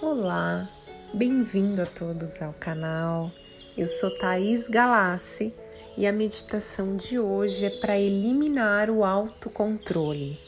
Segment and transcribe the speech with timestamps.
[0.00, 0.68] Olá,
[1.12, 3.32] bem-vindo a todos ao canal.
[3.76, 5.52] Eu sou Thaís Galassi
[5.96, 10.38] e a meditação de hoje é para eliminar o autocontrole.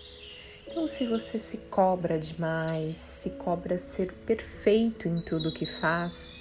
[0.69, 6.37] Então, se você se cobra demais, se cobra ser perfeito em tudo que faz,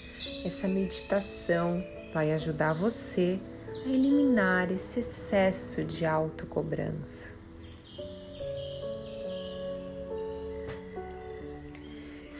[0.45, 1.83] essa meditação
[2.13, 3.39] vai ajudar você
[3.87, 7.38] a eliminar esse excesso de autocobrança.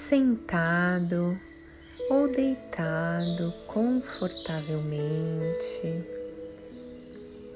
[0.09, 1.37] Sentado
[2.09, 6.03] ou deitado confortavelmente,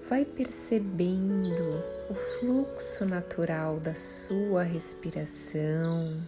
[0.08, 6.22] vai percebendo o fluxo natural da sua respiração.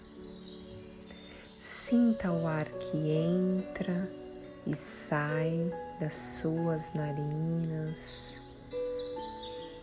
[1.60, 4.10] Sinta o ar que entra
[4.66, 8.34] e sai das suas narinas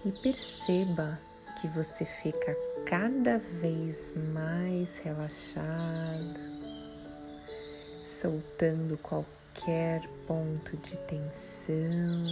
[0.04, 1.20] e perceba
[1.60, 2.56] que você fica
[2.86, 6.40] cada vez mais relaxado,
[8.00, 12.26] soltando qualquer ponto de tensão.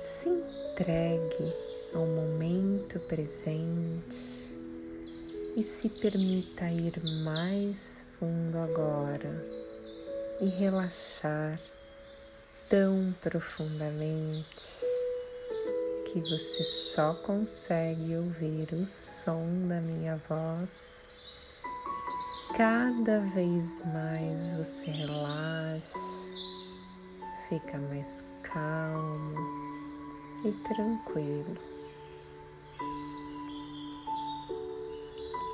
[0.00, 1.52] Se entregue
[1.94, 4.56] ao momento presente
[5.56, 9.44] e se permita ir mais fundo agora
[10.40, 11.60] e relaxar
[12.68, 14.87] tão profundamente
[16.22, 21.04] que você só consegue ouvir o som da minha voz.
[22.56, 25.98] Cada vez mais você relaxa,
[27.48, 29.36] fica mais calmo
[30.44, 31.56] e tranquilo.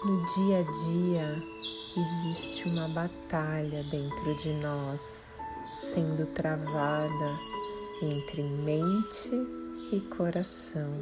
[0.04, 1.40] No dia a dia,
[1.96, 5.38] existe uma batalha dentro de nós
[5.74, 7.38] sendo travada
[8.02, 9.63] entre mente e
[10.16, 10.92] coração.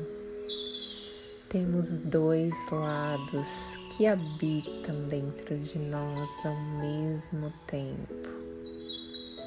[1.48, 3.48] Temos dois lados
[3.90, 8.28] que habitam dentro de nós ao mesmo tempo.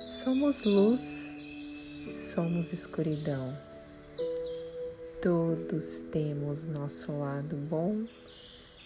[0.01, 1.35] Somos luz
[2.05, 3.57] e somos escuridão.
[5.21, 8.05] Todos temos nosso lado bom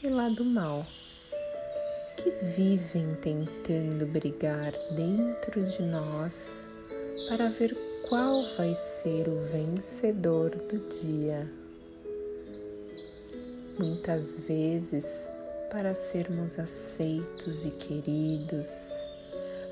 [0.02, 0.86] e lado mal
[2.16, 6.69] que vivem tentando brigar dentro de nós
[7.30, 7.78] para ver
[8.10, 11.48] qual vai ser o vencedor do dia.
[13.78, 15.30] Muitas vezes,
[15.70, 18.92] para sermos aceitos e queridos,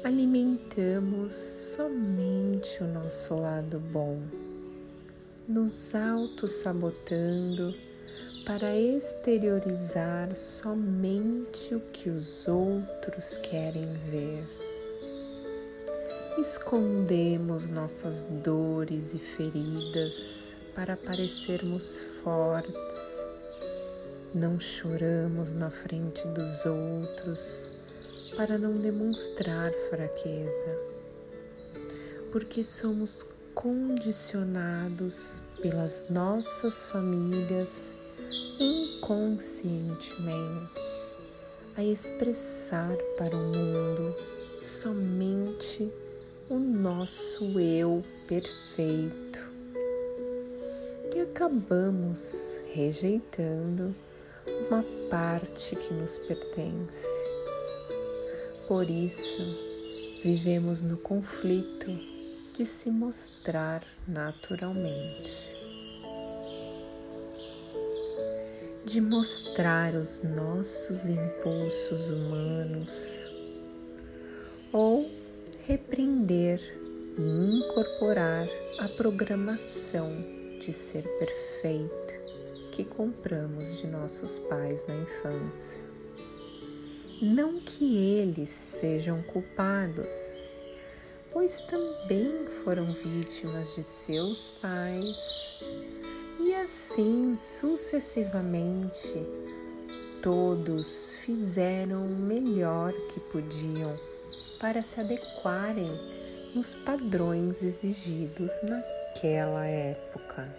[0.04, 4.22] alimentamos somente o nosso lado bom,
[5.48, 7.74] nos auto-sabotando
[8.46, 14.67] para exteriorizar somente o que os outros querem ver.
[16.40, 23.26] Escondemos nossas dores e feridas para parecermos fortes.
[24.36, 30.78] Não choramos na frente dos outros para não demonstrar fraqueza,
[32.32, 33.26] porque somos
[33.56, 37.96] condicionados pelas nossas famílias
[38.60, 40.82] inconscientemente
[41.76, 44.16] a expressar para o mundo
[44.60, 45.92] somente
[46.50, 49.40] o nosso eu perfeito
[51.16, 53.94] e acabamos rejeitando
[54.68, 57.08] uma parte que nos pertence.
[58.68, 59.42] Por isso,
[60.24, 61.88] vivemos no conflito
[62.54, 65.58] de se mostrar naturalmente.
[68.86, 73.30] de mostrar os nossos impulsos humanos
[74.72, 75.07] ou
[75.68, 76.60] repreender
[77.18, 78.48] e incorporar
[78.80, 80.10] a programação
[80.60, 82.28] de ser perfeito
[82.72, 85.84] que compramos de nossos pais na infância.
[87.22, 90.48] Não que eles sejam culpados,
[91.32, 95.58] pois também foram vítimas de seus pais
[96.68, 99.26] assim sucessivamente.
[100.22, 103.98] Todos fizeram o melhor que podiam
[104.60, 105.92] para se adequarem
[106.56, 110.54] nos padrões exigidos naquela época.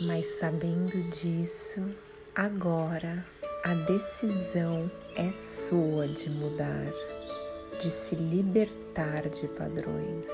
[0.00, 1.82] Mas sabendo disso,
[2.34, 3.24] agora
[3.64, 6.84] a decisão é sua de mudar,
[7.80, 10.28] de se libertar de padrões.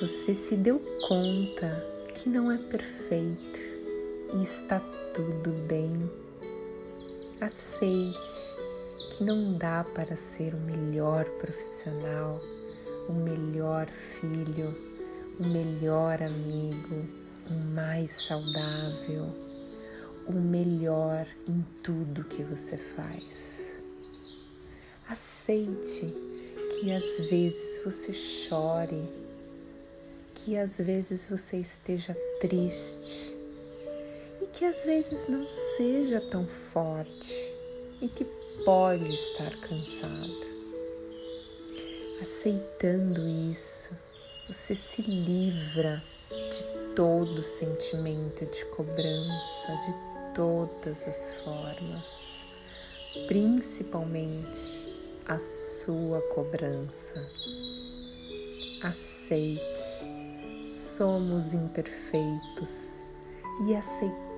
[0.00, 1.84] Você se deu conta
[2.14, 3.60] que não é perfeito
[4.32, 4.80] e está
[5.12, 5.99] tudo bem.
[7.40, 8.54] Aceite
[9.16, 12.38] que não dá para ser o melhor profissional,
[13.08, 14.76] o melhor filho,
[15.38, 17.08] o melhor amigo,
[17.48, 19.34] o mais saudável,
[20.26, 23.82] o melhor em tudo que você faz.
[25.08, 26.14] Aceite
[26.74, 29.08] que às vezes você chore,
[30.34, 33.39] que às vezes você esteja triste
[34.52, 37.54] que às vezes não seja tão forte
[38.00, 38.24] e que
[38.64, 40.50] pode estar cansado.
[42.20, 43.96] Aceitando isso,
[44.48, 52.44] você se livra de todo sentimento de cobrança, de todas as formas,
[53.26, 54.88] principalmente
[55.26, 57.24] a sua cobrança.
[58.82, 59.80] Aceite,
[60.68, 63.00] somos imperfeitos
[63.66, 63.74] e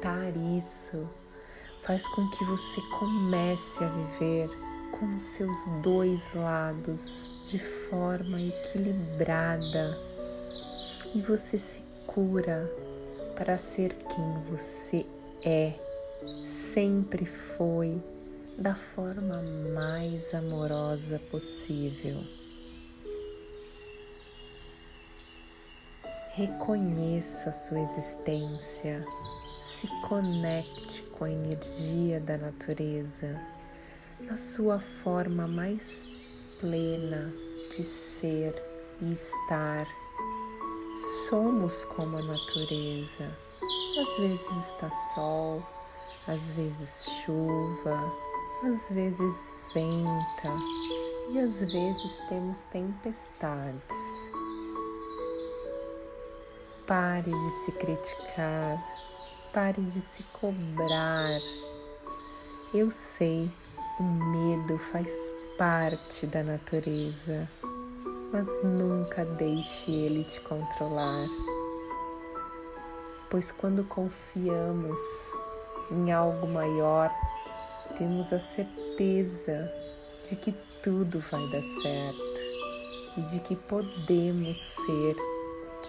[0.03, 1.09] aceitar isso
[1.83, 4.51] faz com que você comece a viver
[4.99, 9.99] com os seus dois lados de forma equilibrada.
[11.15, 12.71] E você se cura
[13.37, 15.07] para ser quem você
[15.45, 15.75] é,
[16.45, 18.01] sempre foi,
[18.59, 19.43] da forma
[19.75, 22.23] mais amorosa possível.
[26.35, 29.05] Reconheça sua existência,
[29.83, 33.37] se conecte com a energia da natureza
[34.21, 36.09] na sua forma mais
[36.61, 37.33] plena
[37.69, 38.55] de ser
[39.01, 39.85] e estar.
[41.29, 43.37] Somos como a natureza.
[44.01, 45.61] Às vezes está sol,
[46.29, 48.15] às vezes chuva,
[48.63, 50.49] às vezes venta
[51.33, 53.83] e às vezes temos tempestades.
[56.87, 58.79] Pare de se criticar,
[59.53, 61.41] pare de se cobrar.
[62.73, 63.51] Eu sei
[64.01, 67.49] o medo faz parte da natureza,
[68.33, 71.27] mas nunca deixe ele te controlar.
[73.29, 74.99] Pois quando confiamos
[75.91, 77.11] em algo maior,
[77.99, 79.71] temos a certeza
[80.29, 82.41] de que tudo vai dar certo
[83.19, 85.17] e de que podemos ser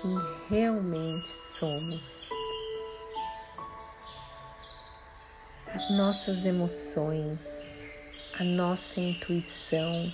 [0.01, 0.19] quem
[0.49, 2.29] realmente somos.
[5.73, 7.83] As nossas emoções,
[8.39, 10.13] a nossa intuição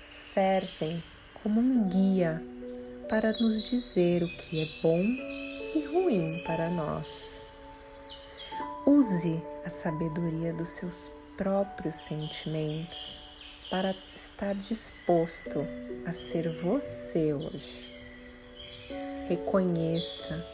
[0.00, 1.04] servem
[1.42, 2.42] como um guia
[3.06, 5.02] para nos dizer o que é bom
[5.74, 7.38] e ruim para nós.
[8.86, 13.20] Use a sabedoria dos seus próprios sentimentos
[13.70, 15.66] para estar disposto
[16.06, 17.86] a ser você hoje.
[19.28, 20.46] Reconheça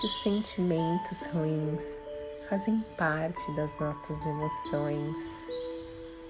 [0.00, 2.07] que os sentimentos ruins
[2.48, 5.48] fazem parte das nossas emoções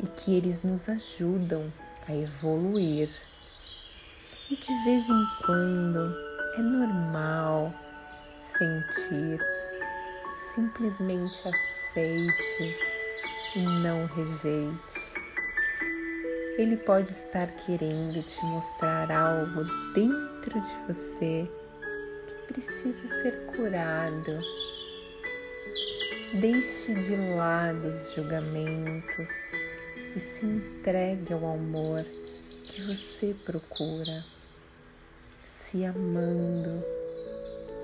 [0.03, 1.73] e que eles nos ajudam
[2.09, 3.09] a evoluir.
[4.51, 6.15] E de vez em quando
[6.57, 7.73] é normal
[8.39, 9.39] sentir,
[10.37, 12.77] simplesmente aceite
[13.55, 15.19] e não rejeite.
[16.57, 21.49] Ele pode estar querendo te mostrar algo dentro de você
[22.27, 24.41] que precisa ser curado.
[26.35, 29.31] Deixe de lado os julgamentos
[30.15, 32.05] e se entregue ao amor
[32.67, 34.23] que você procura,
[35.43, 36.85] se amando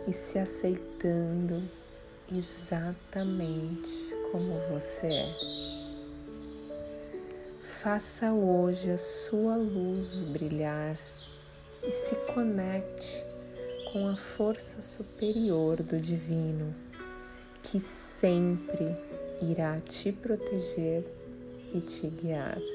[0.06, 1.66] e se aceitando
[2.30, 5.26] exatamente como você é.
[7.80, 10.98] Faça hoje a sua luz brilhar
[11.82, 13.24] e se conecte
[13.90, 16.74] com a força superior do Divino,
[17.64, 18.96] que sempre
[19.40, 21.04] irá te proteger
[21.74, 22.73] e te guiar.